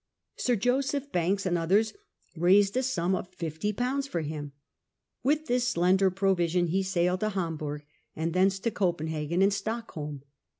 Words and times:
Sir 0.35 0.55
Joseph 0.55 1.11
Banks 1.11 1.45
and 1.45 1.59
others 1.59 1.93
raised 2.35 2.75
a 2.75 2.81
sum 2.81 3.13
of 3.13 3.27
fifty 3.35 3.71
pounds 3.71 4.07
for 4.07 4.21
him. 4.21 4.51
With 5.21 5.45
this 5.45 5.67
slender 5.67 6.09
provision 6.09 6.69
he 6.69 6.81
sailed 6.81 7.19
to 7.19 7.29
Hamburg, 7.29 7.85
and 8.15 8.33
thence 8.33 8.57
to 8.61 8.71
Copenhagen 8.71 9.43
and 9.43 9.53
Stockholm. 9.53 10.23